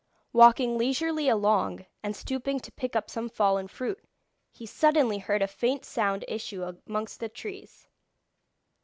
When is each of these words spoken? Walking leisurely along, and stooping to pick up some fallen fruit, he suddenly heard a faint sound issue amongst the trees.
Walking 0.33 0.79
leisurely 0.79 1.29
along, 1.29 1.85
and 2.01 2.15
stooping 2.15 2.59
to 2.61 2.71
pick 2.71 2.95
up 2.95 3.07
some 3.07 3.29
fallen 3.29 3.67
fruit, 3.67 4.03
he 4.51 4.65
suddenly 4.65 5.19
heard 5.19 5.43
a 5.43 5.47
faint 5.47 5.85
sound 5.85 6.25
issue 6.27 6.63
amongst 6.87 7.19
the 7.19 7.29
trees. 7.29 7.87